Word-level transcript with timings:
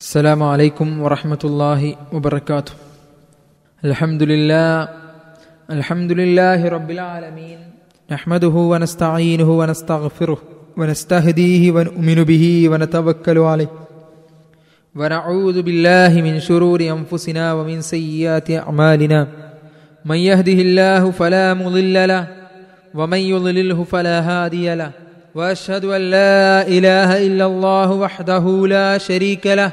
السلام 0.00 0.42
عليكم 0.42 1.02
ورحمة 1.02 1.38
الله 1.44 1.96
وبركاته. 2.12 2.72
الحمد 3.84 4.22
لله 4.22 4.88
الحمد 5.70 6.12
لله 6.12 6.68
رب 6.68 6.90
العالمين 6.90 7.58
نحمده 8.10 8.48
ونستعينه 8.48 9.58
ونستغفره 9.58 10.38
ونستهديه 10.76 11.72
ونؤمن 11.72 12.24
به 12.24 12.68
ونتوكل 12.68 13.38
عليه. 13.38 13.70
ونعوذ 14.96 15.62
بالله 15.62 16.22
من 16.22 16.40
شرور 16.40 16.80
أنفسنا 16.80 17.52
ومن 17.52 17.80
سيئات 17.80 18.50
أعمالنا. 18.50 19.28
من 20.04 20.16
يهده 20.16 20.58
الله 20.66 21.10
فلا 21.10 21.54
مضل 21.54 22.08
له 22.08 22.28
ومن 22.94 23.18
يضلله 23.18 23.84
فلا 23.84 24.20
هادي 24.20 24.74
له. 24.74 24.90
وأشهد 25.34 25.84
أن 25.84 26.00
لا 26.00 26.66
إله 26.68 27.26
إلا 27.26 27.46
الله 27.46 27.92
وحده 27.92 28.66
لا 28.66 28.98
شريك 28.98 29.46
له. 29.46 29.72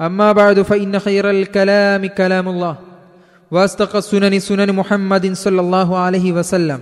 أما 0.00 0.32
بعد 0.32 0.62
فإن 0.62 0.98
خير 0.98 1.30
الكلام 1.30 2.06
كلام 2.06 2.48
الله 2.48 2.76
وأصدق 3.50 3.96
السنن 3.96 4.38
سنن 4.38 4.72
محمد 4.72 5.32
صلى 5.32 5.60
الله 5.60 5.98
عليه 5.98 6.32
وسلم 6.32 6.80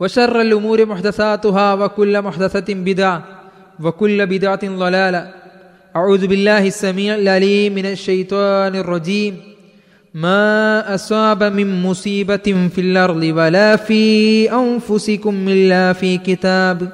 وشر 0.00 0.40
الأمور 0.40 0.86
محدثاتها 0.86 1.74
وكل 1.74 2.22
محدثة 2.22 2.74
بدعة 2.74 3.22
وكل 3.80 4.26
بدعة 4.26 4.60
ضلالة. 4.64 5.30
أعوذ 5.96 6.26
بالله 6.26 6.66
السميع 6.66 7.14
العليم 7.14 7.74
من 7.74 7.86
الشيطان 7.86 8.74
الرجيم. 8.74 9.34
ما 10.14 10.94
أصاب 10.94 11.42
من 11.42 11.82
مصيبة 11.82 12.68
في 12.74 12.80
الأرض 12.80 13.22
ولا 13.22 13.76
في 13.76 14.52
أنفسكم 14.52 15.48
إلا 15.48 15.92
في 15.92 16.18
كتاب 16.18 16.88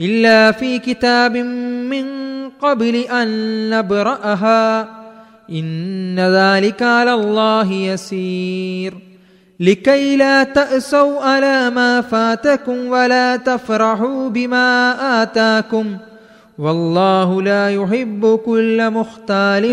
إلا 0.00 0.52
في 0.52 0.78
كتاب 0.78 1.36
من 1.36 2.04
قبل 2.61 2.95
أن 2.95 3.29
نبرأها 3.69 4.81
إن 5.49 6.19
ذلك 6.19 6.83
على 6.83 7.13
الله 7.13 7.71
يسير 7.71 8.93
لكي 9.59 10.15
لا 10.15 10.43
تأسوا 10.43 11.21
على 11.21 11.69
ما 11.69 12.01
فاتكم 12.01 12.87
ولا 12.87 13.35
تفرحوا 13.35 14.29
بما 14.29 14.67
آتاكم 15.23 15.97
والله 16.57 17.41
لا 17.41 17.69
يحب 17.69 18.39
كل 18.45 18.89
مختال 18.89 19.65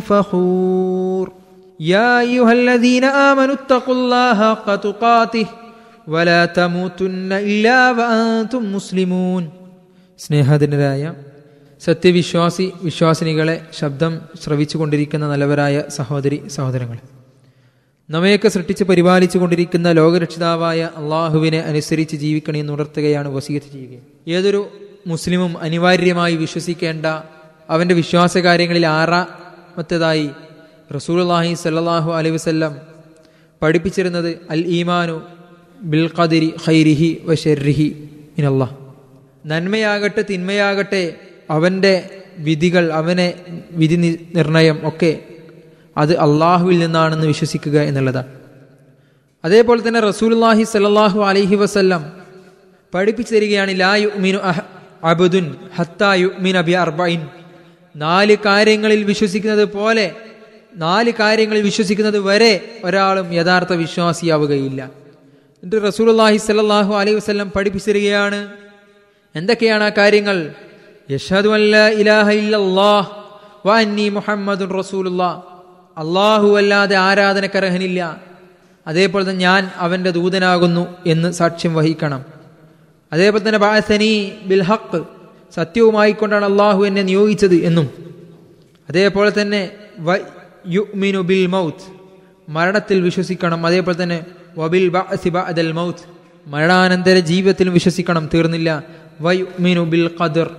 فخور 0.00 1.32
يا 1.80 2.20
أيها 2.20 2.52
الذين 2.52 3.04
آمنوا 3.04 3.54
اتقوا 3.54 3.94
الله 3.94 4.54
حق 4.54 4.76
تقاته 4.76 5.46
ولا 6.08 6.44
تموتن 6.46 7.32
إلا 7.32 7.90
وأنتم 7.90 8.62
مسلمون 8.74 9.44
സ്നേഹധനരായ 10.24 11.02
സത്യവിശ്വാസി 11.85 12.73
വിശ്വാസിനികളെ 12.83 13.61
ശബ്ദം 13.79 14.21
ശ്രവിച്ചുകൊണ്ടിരിക്കുന്ന 14.43 15.27
നല്ലവരായ 15.27 15.83
സഹോദരി 15.89 16.41
സഹോദരങ്ങൾ 16.47 16.97
നമ്മയൊക്കെ 18.09 18.47
സൃഷ്ടിച്ച് 18.47 18.83
പരിപാലിച്ചു 18.83 19.37
കൊണ്ടിരിക്കുന്ന 19.37 19.91
ലോകരക്ഷിതാവായ 19.91 20.89
അള്ളാഹുവിനെ 20.95 21.59
അനുസരിച്ച് 21.59 22.15
ജീവിക്കണമെന്ന് 22.15 22.73
ഉണർത്തുകയാണ് 22.73 23.27
വസീത്ത് 23.27 23.71
ചെയ്യുക. 23.73 23.95
ഏതൊരു 24.27 24.61
മുസ്ലിമും 25.07 25.57
അനിവാര്യമായി 25.61 26.35
വിശ്വസിക്കേണ്ട 26.35 27.05
അവന്റെ 27.69 27.95
വിശ്വാസകാര്യങ്ങളിൽ 27.95 28.85
ആറാമത്തേതായി 28.87 30.29
അള്ളാഹി 30.91 31.53
സല്ലാഹു 31.53 32.11
അലൈ 32.11 32.29
വസ്ല്ലം 32.29 32.73
പഠിപ്പിച്ചിരുന്നത് 33.61 34.39
അൽ 34.49 34.63
ഈമാനു 34.67 35.21
ബിൽ 35.81 36.07
ഖദിരി 36.19 36.53
ഖൈരിഹി 36.67 37.09
വ 37.25 37.33
ഷെർരിഹി 37.33 37.87
ഇനല്ലാ 38.37 38.67
നന്മയാകട്ടെ 39.45 40.21
തിന്മയാകട്ടെ 40.21 41.03
അവന്റെ 41.49 42.09
വിധികൾ 42.37 42.91
അവനെ 42.91 43.33
വിധി 43.71 43.95
നിർണയം 44.35 44.81
ഒക്കെ 44.83 45.19
അത് 45.97 46.17
അള്ളാഹുവിൽ 46.17 46.79
നിന്നാണെന്ന് 46.79 47.27
വിശ്വസിക്കുക 47.27 47.81
എന്നുള്ളതാണ്. 47.81 48.27
അതേപോലെ 49.43 49.87
തന്നെ 49.87 49.99
റസൂൽഹി 49.99 50.63
സലാഹു 50.63 51.21
അലഹി 51.21 51.55
വസ്ല്ലാം 51.55 52.13
പഠിപ്പിച്ചു 52.93 53.35
തരികയാണ് 53.35 53.71
അബുദുൻ 55.03 55.55
ഹത്താ 55.75 56.15
മീൻ 56.39 56.57
അബി 56.57 56.71
അർബൈൻ 56.71 57.27
നാല് 57.95 58.35
കാര്യങ്ങളിൽ 58.45 59.03
വിശ്വസിക്കുന്നത് 59.03 59.73
പോലെ 59.73 60.11
നാല് 60.75 61.11
കാര്യങ്ങളിൽ 61.19 61.61
വിശ്വസിക്കുന്നത് 61.61 62.19
വരെ 62.19 62.79
ഒരാളും 62.83 63.33
യഥാർത്ഥ 63.33 63.73
വിശ്വാസിയാവുകയില്ല. 63.73 64.91
എന്നിട്ട് 65.63 65.87
റസൂൽഹി 65.87 66.37
സലാഹു 66.37 66.93
അലൈഹി 66.95 67.15
വസ്ല്ലാം 67.15 67.51
പഠിപ്പിച്ചു 67.55 67.89
തരികയാണ് 67.89 68.47
എന്തൊക്കെയാണ് 69.35 69.83
ആ 69.83 69.89
കാര്യങ്ങൾ? 69.89 70.53
യഷദു 71.11 71.49
അല്ല 71.49 71.89
ഇലാഹ 71.89 72.29
ഇല്ലല്ലാഹ് 72.29 73.09
വഅന്നി 73.65 74.09
മുഹമ്മദുൻ 74.09 74.69
റസൂലുള്ള. 74.79 75.43
അള്ളാഹു 75.97 76.57
അല്ലാതെ 76.57 76.95
ആരാധനക്കർഹനില്ല. 76.95 78.21
അതേപോലെ 78.87 79.29
തന്നെ 79.29 79.41
ഞാൻ 79.41 79.71
അവന്റെ 79.75 80.11
ദൂതനാകുന്നു 80.11 80.87
എന്ന് 81.05 81.31
സാക്ഷ്യം 81.31 81.75
വഹിക്കണം. 81.75 82.25
അതേപോലെ 83.13 83.47
തന്നെ 83.47 83.59
ബാസനി 83.59 84.31
ബിൽ 84.45 84.61
ഹക്ക് 84.61 85.03
സത്യവുമായി 85.55 86.11
കൊണ്ടാണ് 86.11 86.45
അള്ളാഹു 86.45 86.85
എന്നെ 86.85 87.01
നിയോഗിച്ചത് 87.01 87.55
എന്നും. 87.55 87.87
അതേപോലെ 88.89 89.41
തന്നെ 89.41 89.71
യുമിനു 90.67 91.19
ബിൽ 91.19 91.47
മൗത്ത് 91.47 91.85
മരണത്തിൽ 92.49 93.01
വിശ്വസിക്കണം. 93.01 93.65
അതേപോലെ 93.65 94.03
തന്നെ 94.03 94.25
വബിൽ 94.57 94.89
ബഅദൽ 94.89 95.71
മൗത്ത് 95.71 96.03
മരണാനന്തര 96.47 97.19
ജീവിതത്തിലും 97.19 97.73
വിശ്വസിക്കണം. 97.73 98.29
തീർന്നില്ല. 98.33 98.83
വയുമിനു 99.21 99.81
ബിൽ 99.81 100.09
ഖദർ. 100.21 100.49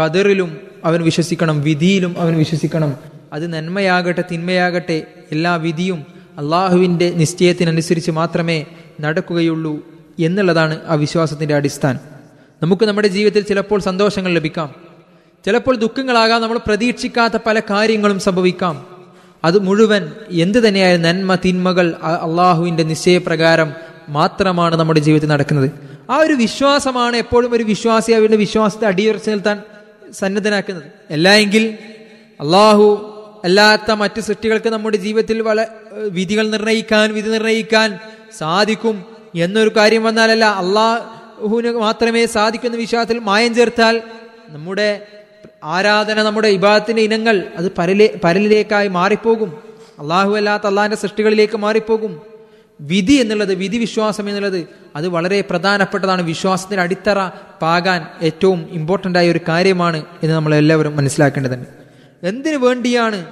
ഖദറിലും 0.00 0.60
അവൻ 0.84 1.02
വിശ്വസിക്കണം 1.02 1.62
വിധിയിലും 1.62 2.18
അവൻ 2.18 2.38
വിശ്വസിക്കണം. 2.38 2.96
അത് 3.32 3.52
നന്മയാകട്ടെ 3.52 4.24
തിന്മയാകട്ടെ 4.32 5.06
എല്ലാ 5.32 5.56
വിധിയും 5.56 6.06
അള്ളാഹുവിന്റെ 6.38 7.10
നിശ്ചയത്തിനനുസരിച്ച് 7.10 8.10
മാത്രമേ 8.10 8.66
നടക്കുകയുള്ളൂ 9.00 9.86
എന്നുള്ളതാണ് 10.18 10.80
ആ 10.86 10.94
വിശ്വാസത്തിന്റെ 10.94 11.54
അടിസ്ഥാനം. 11.54 12.00
നമുക്ക് 12.62 12.84
നമ്മുടെ 12.84 13.08
ജീവിതത്തിൽ 13.08 13.42
ചിലപ്പോൾ 13.42 13.80
സന്തോഷങ്ങൾ 13.80 14.32
ലഭിക്കാം. 14.32 14.74
ചിലപ്പോൾ 15.44 15.76
ദുഃഖങ്ങളാകാം 15.76 16.42
നമ്മൾ 16.42 16.58
പ്രതീക്ഷിക്കാത്ത 16.66 17.38
പല 17.46 17.60
കാര്യങ്ങളും 17.60 18.20
സംഭവിക്കാം. 18.20 18.86
അത് 19.44 19.58
മുഴുവൻ 19.58 20.12
എന്ത് 20.30 20.68
തന്നെയായാലും 20.68 21.02
നന്മ 21.02 21.34
തിന്മകൾ 21.34 21.94
അള്ളാഹുവിന്റെ 22.02 22.82
നിശ്ചയപ്രകാരം 22.82 23.72
മാത്രമാണ് 24.08 24.76
നമ്മുടെ 24.76 25.00
ജീവിതത്തിൽ 25.00 25.28
നടക്കുന്നത്. 25.28 25.70
ആ 26.10 26.16
ഒരു 26.16 26.32
വിശ്വാസമാണ് 26.32 27.16
എപ്പോഴും 27.16 27.54
ഒരു 27.54 27.62
വിശ്വാസി 27.62 28.12
അവരുടെ 28.12 28.36
വിശ്വാസത്തെ 28.36 28.86
അടിയുറച്ചു 28.86 29.30
നിർത്താൻ 29.30 29.62
സന്നദ്ധനാക്കുന്നത്. 30.12 30.84
അല്ല 31.10 31.34
എങ്കിൽ 31.34 31.78
അള്ളാഹു 32.40 33.14
അല്ലാത്ത 33.44 33.92
മറ്റു 33.92 34.20
സൃഷ്ടികൾക്ക് 34.20 34.68
നമ്മുടെ 34.68 34.96
ജീവിതത്തിൽ 34.96 35.42
വള 35.42 35.66
വിധികൾ 35.92 36.50
നിർണയിക്കാൻ 36.50 37.14
വിധി 37.14 37.30
നിർണയിക്കാൻ 37.30 37.98
സാധിക്കും 38.38 39.04
എന്നൊരു 39.34 39.70
കാര്യം 39.76 40.04
വന്നാലല്ല 40.04 40.44
അള്ളാഹുവിന് 40.44 41.72
മാത്രമേ 41.72 42.26
സാധിക്കുന്ന 42.26 42.76
വിശ്വാസത്തിൽ 42.76 43.18
മായം 43.18 43.54
ചേർത്താൽ 43.54 44.02
നമ്മുടെ 44.48 45.06
ആരാധന 45.64 46.22
നമ്മുടെ 46.22 46.48
ഇബാദത്തിന്റെ 46.48 47.02
ഇനങ്ങൾ 47.02 47.52
അത് 47.56 47.72
പരലേ 47.78 48.18
പരലിലേക്കായി 48.24 48.88
മാറിപ്പോകും. 48.88 49.62
അള്ളാഹു 49.98 50.36
അല്ലാത്ത 50.36 50.66
അള്ളാഹിന്റെ 50.66 50.96
സൃഷ്ടികളിലേക്ക് 50.96 51.56
മാറിപ്പോകും. 51.56 52.27
വിധി 52.80 53.12
എന്നുള്ളത് 53.12 53.54
വിധി 53.54 53.76
വിശ്വാസം 53.76 54.28
എന്നുള്ളത് 54.28 54.68
അത് 54.96 55.08
വളരെ 55.08 55.40
പ്രധാനപ്പെട്ടതാണ്. 55.40 56.22
വിശ്വാസത്തിന്റെ 56.22 56.82
അടിത്തറ 56.82 57.28
പാകാൻ 57.62 58.06
ഏറ്റവും 58.22 58.68
ഇമ്പോർട്ടന്റ് 58.70 59.18
ആയ 59.18 59.30
ഒരു 59.30 59.40
കാര്യമാണ് 59.48 60.04
എന്ന് 60.22 60.34
നമ്മൾ 60.34 60.54
എല്ലാവരും 60.54 60.96
മനസ്സിലാക്കേണ്ടതുണ്ട്. 60.96 61.66
എന്തിനു 62.22 62.56
വേണ്ടിയാണ് 62.56 63.26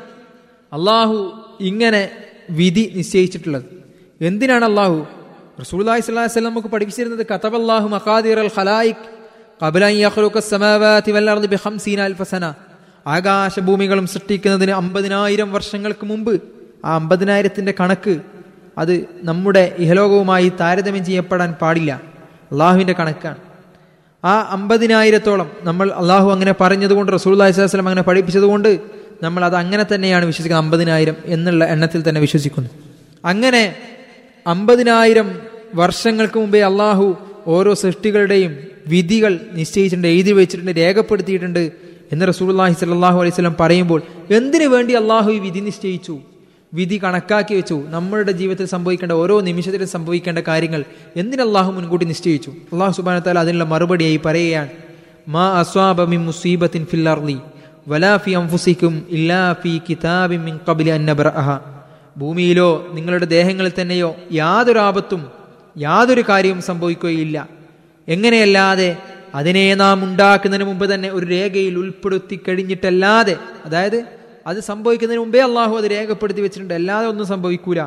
അള്ളാഹു 0.73 1.33
ഇങ്ങനെ 1.61 2.11
വിധി 2.51 2.93
നിശ്ചയിച്ചിട്ടുള്ളത്? 2.97 3.65
എന്തിനാണ് 4.21 4.65
അള്ളാഹു? 4.65 5.07
റസൂല്ലാഹി 5.61 6.01
സ്വലാഹി 6.01 6.39
വല്ലം 6.39 6.51
നമുക്ക് 6.51 6.69
പഠിപ്പിച്ചിരുന്നത് 6.69 7.27
കതബല്ലാഹു 7.35 7.89
മഖാദിർ 7.89 8.41
അൽ 8.41 8.51
ഖലായിക് 8.59 9.17
ആകാശഭൂമികളും 13.07 14.07
സൃഷ്ടിക്കുന്നതിന് 14.07 14.73
അമ്പതിനായിരം 14.73 15.53
വർഷങ്ങൾക്ക് 15.53 16.07
മുമ്പ് 16.07 16.43
ആ 16.85 16.95
അമ്പതിനായിരത്തിന്റെ 16.95 17.75
കണക്ക് 17.81 18.36
അത് 18.79 19.07
നമ്മുടെ 19.23 19.75
ഇഹലോകവുമായി 19.79 20.53
താരതമ്യം 20.61 21.05
ചെയ്യപ്പെടാൻ 21.05 21.53
പാടില്ല. 21.53 22.03
അള്ളാഹുവിന്റെ 22.53 22.93
കണക്കാണ്. 22.93 23.41
ആ 24.25 24.41
അമ്പതിനായിരത്തോളം 24.57 25.51
നമ്മൾ 25.63 25.91
അള്ളാഹു 25.91 26.31
അങ്ങനെ 26.31 26.55
പറഞ്ഞതുകൊണ്ട് 26.61 27.13
റസൂൽ 27.13 27.43
അലൈഹി 27.43 27.67
സ്വലം 27.67 27.89
അങ്ങനെ 27.89 28.03
പഠിപ്പിച്ചതുകൊണ്ട് 28.03 28.81
നമ്മൾ 29.23 29.45
അത് 29.45 29.57
അങ്ങനെ 29.57 29.85
തന്നെയാണ് 29.95 30.25
വിശ്വസിക്കുന്നത്. 30.27 30.65
അമ്പതിനായിരം 30.65 31.17
എന്നുള്ള 31.27 31.65
എണ്ണത്തിൽ 31.65 32.09
തന്നെ 32.09 32.21
വിശ്വസിക്കുന്നു. 32.21 32.71
അങ്ങനെ 33.25 33.75
അമ്പതിനായിരം 34.47 35.29
വർഷങ്ങൾക്ക് 35.75 36.39
മുമ്പേ 36.39 36.61
അള്ളാഹു 36.61 37.17
ഓരോ 37.47 37.75
സൃഷ്ടികളുടെയും 37.75 38.53
വിധികൾ 38.89 39.33
നിശ്ചയിച്ചിട്ടുണ്ട് 39.53 40.09
എഴുതി 40.09 40.33
വെച്ചിട്ടുണ്ട് 40.33 40.73
രേഖപ്പെടുത്തിയിട്ടുണ്ട് 40.77 41.73
എന്ന് 42.13 42.25
റസൂലുള്ളാഹി 42.27 42.73
സ്വല്ലല്ലാഹു 42.73 43.19
അലൈഹി 43.21 43.35
വസല്ലം 43.35 43.57
പറയുമ്പോൾ 43.61 44.01
എന്തിനു 44.31 44.65
വേണ്ടി 44.65 44.93
അള്ളാഹു 44.95 45.31
ഈ 45.31 45.39
വിധി 45.39 45.61
നിശ്ചയിച്ചു? 45.61 46.15
വിധി 46.73 47.01
കണക്കാക്കി 47.05 47.55
വെച്ചു. 47.55 47.85
നമ്മളുടെ 47.89 48.33
ജീവിതത്തിൽ 48.33 48.67
സംഭവിക്കേണ്ട 48.67 49.13
ഓരോ 49.13 49.41
നിമിഷത്തിലും 49.41 49.89
സംഭവിക്കേണ്ട 49.89 50.39
കാര്യങ്ങൾ 50.39 50.85
എന്തിന് 51.17 51.43
അള്ളാഹു 51.43 51.73
മുൻകൂട്ടി 51.73 52.05
നിശ്ചയിച്ചു? 52.05 52.51
അള്ളാഹു 52.73 52.93
സുബാന 52.93 53.19
താല 53.19 53.39
അതിനുള്ള 53.39 53.65
മറുപടിയായി 53.65 54.21
പറയുകയാണ്. 54.27 54.69
മാ 55.29 55.59
അസ്വാബ 55.59 56.03
മിൻ 56.03 56.21
മുസീബത്തിൻ 56.25 56.85
ഫിൽ 56.85 57.09
അർളി 57.09 57.39
വലാ 57.89 58.19
ഇല്ലാഫി 59.09 59.81
കിതാബി 59.89 60.37
മിൻ 60.37 60.61
ഖബ്ലി 60.69 60.91
അൻ 60.91 61.07
നബ്റഅഹ. 61.07 61.61
ഭൂമിയിലോ 62.19 62.87
നിങ്ങളുടെ 62.93 63.25
ദേഹങ്ങളിൽ 63.25 63.73
തന്നെയോ 63.81 64.17
യാതൊരു 64.33 64.79
ആപത്തും 64.79 65.23
യാതൊരു 65.79 66.23
കാര്യവും 66.29 66.63
സംഭവിക്കുകയില്ല. 66.63 67.49
എങ്ങനെയല്ലാതെ 68.09 68.97
അതിനെ 69.35 69.75
നാം 69.75 70.05
ഉണ്ടാക്കുന്നതിന് 70.05 70.67
മുമ്പ് 70.69 70.95
തന്നെ 70.95 71.09
ഒരു 71.13 71.27
രേഖയിൽ 71.27 71.79
ഉൾപ്പെടുത്തി 71.79 72.41
കഴിഞ്ഞിട്ടല്ലാതെ 72.49 73.37
അതായത് 73.65 73.99
അത് 74.47 74.61
സംഭവിക്കുന്നതിന് 74.61 75.21
മുമ്പേ 75.21 75.41
അള്ളാഹു 75.41 75.77
അത് 75.77 75.85
രേഖപ്പെടുത്തി 75.85 76.41
വെച്ചിട്ടുണ്ട്. 76.41 76.75
അല്ലാതെ 76.75 77.07
ഒന്നും 77.07 77.27
സംഭവിക്കൂല. 77.27 77.83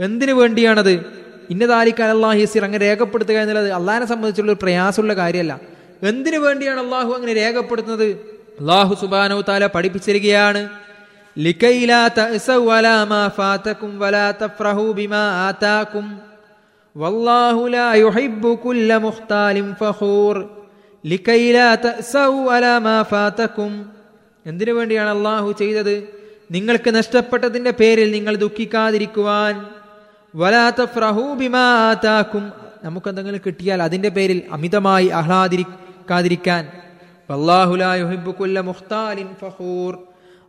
എന്തിനു 0.00 0.32
വേണ്ടിയാണത്? 0.32 1.04
ഇന്നതാലിക്കാൻ 1.50 2.10
അള്ളാഹു 2.10 2.34
യസീർ 2.34 2.64
അങ്ങനെ 2.64 2.86
രേഖപ്പെടുത്തുക 2.86 3.34
എന്നുള്ളത് 3.34 3.72
അള്ളാഹിനെ 3.72 4.06
സംബന്ധിച്ചുള്ള 4.06 4.52
ഒരു 4.52 4.58
പ്രയാസമുള്ള 4.62 5.14
കാര്യമല്ല. 5.14 5.60
എന്തിനു 6.02 6.38
വേണ്ടിയാണ് 6.38 6.80
അള്ളാഹു 6.80 7.12
അങ്ങനെ 7.12 7.34
രേഖപ്പെടുത്തുന്നത്? 7.34 8.38
അള്ളാഹു 8.60 8.94
സുബാനോ 8.94 9.40
താല 9.40 9.66
പഠിപ്പിച്ചിരിക്കുകയാണ് 9.66 10.68
ും 11.38 11.44
എന്തിനു 24.48 24.72
വേണ്ടിയാണ് 24.72 25.08
അള്ളാഹു 25.08 25.52
ചെയ്തത്? 25.52 26.08
നിങ്ങൾക്ക് 26.50 26.94
നഷ്ടപ്പെട്ടതിന്റെ 26.94 27.70
പേരിൽ 27.70 28.10
നിങ്ങൾ 28.10 28.36
ദുഃഖിക്കാതിരിക്കുവാൻ. 28.36 29.66
വലാത്ത 30.36 30.84
നമുക്ക് 32.84 33.08
എന്തെങ്കിലും 33.08 33.40
കിട്ടിയാൽ 33.46 33.82
അതിന്റെ 33.82 34.08
പേരിൽ 34.08 34.42
അമിതമായി 34.52 35.06
വല്ലാഹുലായുഹിബുക്കുല്ല 37.30 38.60
മുഖ്താലിൻ 38.60 39.28
ഫഹൂർ 39.40 39.98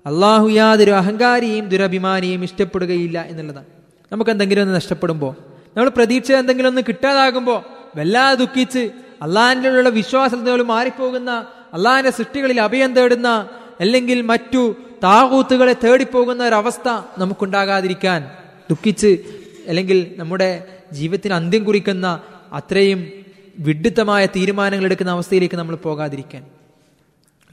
അള്ളാഹു 0.05 0.47
യാതൊരു 0.47 0.91
അഹങ്കാരിയും 0.91 1.69
ദുരഭിമാനിയും 1.69 2.43
ഇഷ്ടപ്പെടുകയില്ല 2.43 3.21
എന്നുള്ളതാണ്. 3.21 3.65
നമുക്ക് 4.11 4.31
എന്തെങ്കിലും 4.31 4.61
ഒന്ന് 4.61 4.75
നഷ്ടപ്പെടുമ്പോൾ 4.75 5.35
നമ്മൾ 5.77 5.89
പ്രതീക്ഷ 5.89 6.31
എന്തെങ്കിലും 6.31 6.69
ഒന്ന് 6.69 6.81
കിട്ടാതാകുമ്പോൾ 6.87 7.61
വല്ലാതെ 7.97 8.35
ദുഃഖിച്ച് 8.35 8.91
അള്ളാഹിന്റെ 9.21 9.69
ഉള്ള 9.69 9.89
വിശ്വാസത്തിൽ 9.89 10.61
മാറിപ്പോകുന്ന 10.61 11.31
അള്ളാഹിന്റെ 11.73 12.11
സൃഷ്ടികളിൽ 12.11 12.61
അഭയം 12.61 12.93
തേടുന്ന 12.93 13.49
അല്ലെങ്കിൽ 13.79 14.21
മറ്റു 14.21 14.75
താകൂത്തുകളെ 15.03 15.73
തേടിപ്പോകുന്ന 15.73 16.43
ഒരവസ്ഥ 16.43 16.89
നമുക്കുണ്ടാകാതിരിക്കാൻ 17.17 18.31
ദുഃഖിച്ച് 18.69 19.23
അല്ലെങ്കിൽ 19.67 20.15
നമ്മുടെ 20.17 20.65
ജീവിതത്തിന് 20.91 21.33
അന്ത്യം 21.33 21.63
കുറിക്കുന്ന 21.63 22.21
അത്രയും 22.53 23.11
വിഡിത്തമായ 23.59 24.25
തീരുമാനങ്ങൾ 24.25 24.85
എടുക്കുന്ന 24.85 25.11
അവസ്ഥയിലേക്ക് 25.11 25.55
നമ്മൾ 25.55 25.75
പോകാതിരിക്കാൻ. 25.75 26.45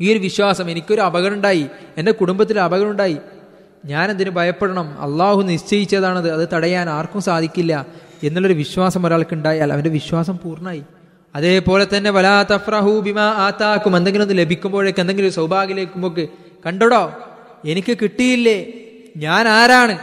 ഈ 0.01 0.13
ഒരു 0.13 0.19
വിശ്വാസം 0.19 0.71
എനിക്കൊരു 0.71 1.01
അപകടം 1.01 1.35
ഉണ്ടായി 1.35 1.67
എന്റെ 1.97 2.13
കുടുംബത്തിൽ 2.13 2.61
അപകടം 2.61 2.91
ഉണ്ടായി 2.91 3.19
ഞാൻ 3.85 4.11
എന്തിനു 4.11 4.31
ഭയപ്പെടണം? 4.31 5.01
അള്ളാഹു 5.01 5.43
നിശ്ചയിച്ചതാണത്. 5.43 6.31
അത് 6.33 6.49
തടയാൻ 6.53 6.89
ആർക്കും 6.89 7.21
സാധിക്കില്ല. 7.21 7.87
എന്നുള്ളൊരു 8.23 8.55
വിശ്വാസം 8.55 9.07
ഒരാൾക്ക് 9.07 9.35
ഉണ്ടായാൽ 9.35 9.73
അവന്റെ 9.73 9.91
വിശ്വാസം 9.91 10.39
പൂർണമായി. 10.45 10.83
അതേപോലെ 11.35 11.87
തന്നെ 11.97 12.11
വലാ 12.11 12.43
തഫ്രഹു 12.43 13.01
ബിമാ 13.01 13.23
ആത്താക്കും. 13.23 13.97
എന്തെങ്കിലും 13.97 14.25
ഒന്ന് 14.25 14.39
ലഭിക്കുമ്പോഴേക്ക് 14.39 15.01
എന്തെങ്കിലും 15.01 15.33
സൗഭാഗ്യം 15.33 15.77
ലഭിക്കുമ്പോൾ 15.77 16.27
കണ്ടോടോ? 16.67 17.13
എനിക്ക് 17.65 17.99
കിട്ടിയില്ലേ? 18.03 18.67
ഞാൻ 19.17 19.49
ആരാണ്? 19.49 19.99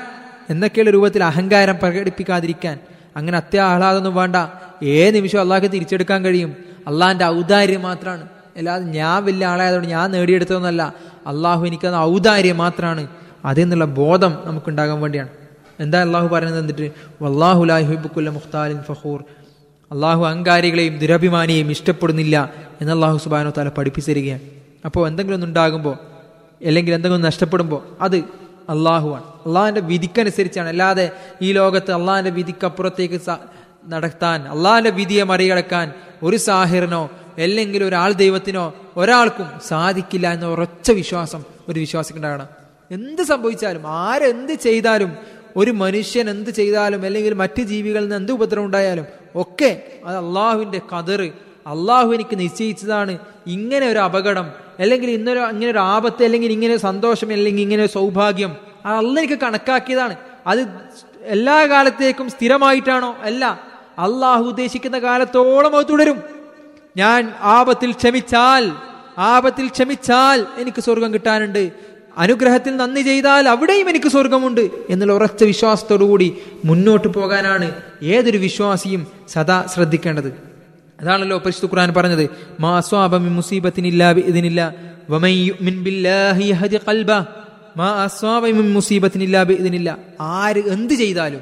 എന്നൊക്കെയുള്ള 0.50 0.90
രൂപത്തിൽ 0.90 1.24
അഹങ്കാരം 1.24 1.76
പ്രകടിപ്പിക്കാതിരിക്കാൻ. 1.78 2.80
അങ്ങനെ 3.16 3.38
അത്യാഹ്ലാദൊന്നും 3.38 4.16
വേണ്ട. 4.16 4.36
ഏത് 4.84 5.16
നിമിഷം 5.16 5.42
അള്ളാഹ്ക്ക് 5.42 5.72
തിരിച്ചെടുക്കാൻ 5.72 6.24
കഴിയും. 6.24 6.56
അള്ളാഹിന്റെ 6.88 7.26
ഔദാര്യം 7.26 7.82
മാത്രമാണ് 7.82 8.28
അല്ലാതെ 8.58 8.86
ഞാൻ 8.86 9.26
വലിയ 9.26 9.46
ആളായതുകൊണ്ട് 9.46 9.90
ഞാൻ 9.90 10.12
നേടിയെടുത്തതെന്നല്ല. 10.12 10.94
അള്ളാഹു 11.28 11.66
എനിക്കത് 11.66 11.96
ഔദാര്യം 11.96 12.58
മാത്രമാണ് 12.58 13.08
അതെന്നുള്ള 13.46 13.86
ബോധം 13.86 14.38
നമുക്കുണ്ടാകാൻ 14.46 15.02
വേണ്ടിയാണ്. 15.02 15.30
എന്താ 15.80 16.02
അള്ളാഹു 16.02 16.28
പറയുന്നത്? 16.28 16.62
എന്നിട്ട് 16.62 16.92
വല്ലാഹുലാഹിബുക്കുല്ല 17.22 18.30
മുഖ്താലിൻ 18.30 18.82
ഫഹൂർ 18.82 19.24
അള്ളാഹു 19.94 20.26
അഹങ്കാരികളെയും 20.26 21.00
ദുരഭിമാനിയെയും 21.00 21.72
ഇഷ്ടപ്പെടുന്നില്ല 21.72 22.54
എന്ന് 22.82 22.94
അള്ളാഹു 22.94 23.18
സുബാനോ 23.18 23.54
താല 23.58 23.70
പഠിപ്പിച്ചിരിക്കുകയാണ്. 23.70 24.42
അപ്പോൾ 24.86 25.08
എന്തെങ്കിലും 25.08 25.38
ഒന്നുണ്ടാകുമ്പോൾ 25.38 25.96
അല്ലെങ്കിൽ 26.66 26.94
എന്തെങ്കിലും 26.94 27.26
നഷ്ടപ്പെടുമ്പോൾ 27.26 27.98
അത് 28.02 28.18
അള്ളാഹുവാണ് 28.70 29.24
അള്ളാഹിന്റെ 29.24 29.82
വിധിക്കനുസരിച്ചാണ്. 29.82 30.70
അല്ലാതെ 30.70 31.12
ഈ 31.42 31.52
ലോകത്ത് 31.52 31.92
അള്ളാഹിന്റെ 31.92 32.32
വിധിക്കപ്പുറത്തേക്ക് 32.32 33.20
നടത്താൻ 33.88 34.48
അള്ളാഹിന്റെ 34.48 34.90
വിധിയെ 34.90 35.24
മറികടക്കാൻ 35.24 35.92
ഒരു 36.24 36.38
സാഹിറിനോ 36.38 37.10
അല്ലെങ്കിൽ 37.38 37.84
ഒരാൾ 37.84 38.12
ദൈവത്തിനോ 38.12 38.74
ഒരാൾക്കും 38.98 39.48
സാധിക്കില്ല 39.68 40.34
എന്ന 40.34 40.46
ഉറച്ച 40.46 40.92
വിശ്വാസം 40.92 41.44
ഒരു 41.70 41.80
വിശ്വാസിക്കുണ്ടാകണം. 41.80 42.48
എന്ത് 42.92 43.22
സംഭവിച്ചാലും 43.22 43.88
ആരെന്ത് 43.88 44.54
ചെയ്താലും 44.54 45.12
ഒരു 45.56 45.72
മനുഷ്യൻ 45.72 46.30
എന്ത് 46.30 46.50
ചെയ്താലും 46.50 47.06
അല്ലെങ്കിൽ 47.06 47.34
മറ്റ് 47.34 47.62
ജീവികളിൽ 47.62 48.04
നിന്ന് 48.04 48.16
എന്ത് 48.16 48.32
ഉപദ്രവം 48.32 48.66
ഉണ്ടായാലും 48.66 49.23
ഒക്കെ 49.36 49.82
അത് 50.06 50.18
അള്ളാഹുവിന്റെ 50.18 50.82
കതിർ 50.98 51.22
അള്ളാഹു 51.68 52.14
എനിക്ക് 52.14 52.40
നിശ്ചയിച്ചതാണ്. 52.40 53.18
ഇങ്ങനെ 53.48 53.88
ഒരു 53.88 54.00
അപകടം 54.00 54.52
അല്ലെങ്കിൽ 54.80 55.12
ഇന്നൊരു 55.12 55.40
ഇങ്ങനെ 55.40 55.72
ഒരു 55.72 55.78
ആപത്ത് 55.78 56.24
അല്ലെങ്കിൽ 56.24 56.52
ഇങ്ങനെ 56.52 56.78
സന്തോഷം 56.78 57.34
അല്ലെങ്കിൽ 57.34 57.64
ഇങ്ങനെ 57.64 57.88
സൗഭാഗ്യം 57.88 58.58
അത് 58.86 58.96
അല്ല 58.96 59.20
എനിക്ക് 59.20 59.40
കണക്കാക്കിയതാണ്. 59.40 60.16
അത് 60.48 60.68
എല്ലാ 61.22 61.68
കാലത്തേക്കും 61.68 62.30
സ്ഥിരമായിട്ടാണോ? 62.30 63.18
അല്ല. 63.22 63.46
അള്ളാഹു 64.00 64.44
ഉദ്ദേശിക്കുന്ന 64.44 65.00
കാലത്തോളം 65.00 65.78
അത് 65.78 65.86
തുടരും. 65.92 66.24
ഞാൻ 66.98 67.34
ആപത്തിൽ 67.42 67.92
ക്ഷമിച്ചാൽ 67.92 68.72
ആപത്തിൽ 69.18 69.68
ക്ഷമിച്ചാൽ 69.68 70.46
എനിക്ക് 70.58 70.82
സ്വർഗം 70.82 71.14
കിട്ടാനുണ്ട്. 71.14 71.72
അനുഗ്രഹത്തിൽ 72.18 72.76
നന്ദി 72.76 73.02
ചെയ്താൽ 73.02 73.48
അവിടെയും 73.48 73.90
എനിക്ക് 73.90 74.08
സ്വർഗമുണ്ട് 74.08 74.70
എന്നുള്ള 74.90 75.14
ഉറച്ച 75.14 75.44
വിശ്വാസത്തോടുകൂടി 75.44 76.38
മുന്നോട്ട് 76.66 77.08
പോകാനാണ് 77.08 77.68
ഏതൊരു 78.04 78.38
വിശ്വാസിയും 78.38 79.08
സദാ 79.30 79.66
ശ്രദ്ധിക്കേണ്ടത്. 79.74 80.30
അതാണല്ലോ 81.02 81.38
പരിശുദ്ധ 81.38 81.66
ഖുർആൻ 81.74 81.94
പറഞ്ഞത് 81.94 82.30
മാ 82.60 82.82
മുസീബത്തിനില്ല 83.20 84.12
ഇതിനില്ല 84.12 84.62
മാ 85.10 85.18
ആര് 90.20 90.64
എന്ത് 90.76 90.94
ചെയ്താലും 90.94 91.42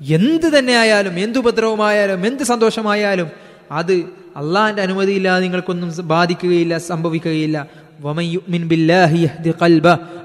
എന്ത് 0.00 0.58
തന്നെ 0.58 0.72
ആയാലും 0.72 1.18
എന്ത് 1.18 1.38
ഉപദ്രവമായാലും 1.38 2.26
എന്ത് 2.26 2.42
സന്തോഷമായാലും 2.42 3.28
അത് 3.70 3.92
അള്ളാഹിന്റെ 4.36 4.82
അനുമതിയില്ലാതെ 4.82 5.40
നിങ്ങൾക്കൊന്നും 5.40 6.06
ബാധിക്കുകയില്ല 6.06 6.78
സംഭവിക്കുകയില്ല. 6.78 7.66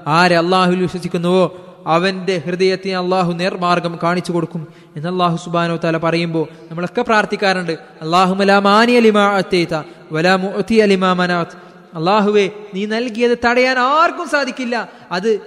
ആര് 0.06 0.34
വിശ്വസിക്കുന്നുവോ 0.76 1.62
അവന്റെ 1.86 2.42
ഹൃദയത്തെ 2.46 2.96
അള്ളാഹു 2.96 3.32
നേർമാർഗം 3.32 3.98
കാണിച്ചു 4.02 4.32
കൊടുക്കും. 4.32 4.66
എന്ന് 4.96 5.08
അള്ളാഹു 5.08 5.36
സുബാനോ 5.44 5.76
തല 5.76 5.96
പറയുമ്പോൾ 5.96 6.48
നമ്മളൊക്കെ 6.70 7.02
പ്രാർത്ഥിക്കാറുണ്ട്. 7.02 7.72
അള്ളാഹു 7.72 8.34
അള്ളാഹുവെ 11.94 12.50
നീ 12.74 12.86
നൽകിയത് 12.86 13.38
തടയാൻ 13.44 13.78
ആർക്കും 13.78 14.28
സാധിക്കില്ല. 14.28 14.88
അത് 15.12 15.40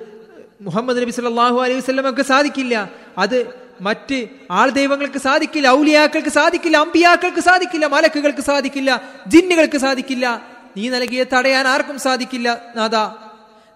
മുഹമ്മദ് 0.62 1.02
നബി 1.02 1.12
സല്ലാഹു 1.12 1.62
അലൈഹി 1.62 1.80
വസ്ലമൊക്കെ 1.80 2.22
സാധിക്കില്ല. 2.22 2.90
അത് 3.18 3.54
മറ്റ് 3.82 4.28
ആൾ 4.52 4.70
ദൈവങ്ങൾക്ക് 4.70 5.18
സാധിക്കില്ല 5.18 5.68
ഔലിയാക്കൾക്ക് 5.68 6.30
സാധിക്കില്ല 6.30 6.78
അമ്പിയാക്കൾക്ക് 6.78 7.40
സാധിക്കില്ല 7.40 7.86
മലക്കുകൾക്ക് 7.86 8.42
സാധിക്കില്ല 8.42 9.02
ജിന്നുകൾക്ക് 9.28 9.78
സാധിക്കില്ല. 9.78 10.42
നീ 10.78 10.90
നൽകിയ 10.90 11.26
തടയാൻ 11.34 11.68
ആർക്കും 11.68 12.00
സാധിക്കില്ല 12.00 12.62
നാഥ. 12.76 12.96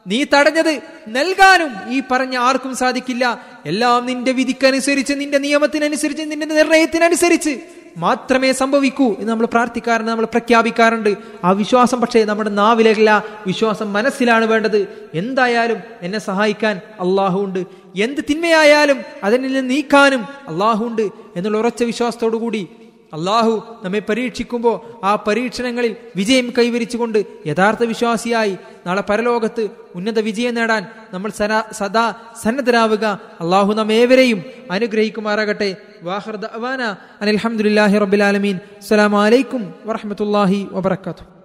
നീ 0.08 0.26
തടഞ്ഞത് 0.34 0.82
നൽകാനും 1.08 1.94
ഈ 1.94 2.02
പറഞ്ഞ 2.12 2.38
ആർക്കും 2.38 2.76
സാധിക്കില്ല. 2.76 3.46
എല്ലാം 3.66 4.06
നിന്റെ 4.06 4.32
വിധിക്കനുസരിച്ച് 4.32 5.14
നിന്റെ 5.14 5.38
നിയമത്തിനനുസരിച്ച് 5.38 6.24
നിന്റെ 6.24 6.46
നിർണയത്തിനനുസരിച്ച് 6.46 7.60
മാത്രമേ 7.98 8.52
സംഭവിക്കൂ 8.52 9.16
എന്ന് 9.20 9.30
നമ്മൾ 9.30 9.46
പ്രാർത്ഥിക്കാറുണ്ട് 9.46 10.12
നമ്മൾ 10.12 10.26
പ്രഖ്യാപിക്കാറുണ്ട്. 10.26 11.18
ആ 11.44 11.52
വിശ്വാസം 11.52 12.02
പക്ഷേ 12.02 12.24
നമ്മുടെ 12.24 12.50
നാവിലല്ല 12.50 13.24
വിശ്വാസം 13.48 13.94
മനസ്സിലാണ് 13.94 14.46
വേണ്ടത്. 14.46 15.10
എന്തായാലും 15.14 15.78
എന്നെ 16.02 16.20
സഹായിക്കാൻ 16.20 16.78
അള്ളാഹു 16.78 17.44
ഉണ്ട്. 17.44 17.66
എന്ത് 17.96 18.22
തിന്മയായാലും 18.30 19.02
അതിൽ 19.24 19.42
നിന്ന് 19.42 19.70
നീക്കാനും 19.70 20.22
അള്ളാഹു 20.22 20.86
ഉണ്ട് 20.86 21.10
എന്നുള്ള 21.36 21.58
ഉറച്ച 21.58 21.84
വിശ്വാസത്തോടു 21.84 22.38
കൂടി 22.38 22.70
അള്ളാഹു 23.14 23.54
നമ്മെ 23.84 24.00
പരീക്ഷിക്കുമ്പോൾ 24.10 25.06
ആ 25.06 25.16
പരീക്ഷണങ്ങളിൽ 25.28 25.96
വിജയം 26.16 26.54
കൈവരിച്ചുകൊണ്ട് 26.58 27.20
യഥാർത്ഥ 27.48 27.84
വിശ്വാസിയായി 27.84 28.58
നാളെ 28.88 29.04
പരലോകത്ത് 29.10 29.68
ഉന്നത 29.96 30.20
വിജയം 30.20 30.54
നേടാൻ 30.56 30.84
നമ്മൾ 31.14 31.32
സദാ 31.80 32.06
സന്നദ്ധരാവുക. 32.44 33.06
അള്ളാഹു 33.42 33.74
നാം 33.74 33.94
ഏവരെയും 33.94 34.40
അനുഗ്രഹിക്കുമാറാകട്ടെ. 34.72 35.70
വാഹർ 36.04 36.36
ദഅവാന 36.36 36.82
അനിൽഹമുല്ലാഹി 37.22 37.98
റബ്ബിലാലമീൻ 37.98 38.58
അസ്സലാമു 38.82 39.18
അലൈക്കും 39.18 39.74
വറഹ്മത്തുള്ളാഹി 39.86 40.68
വബറകാതുഹു. 40.72 41.43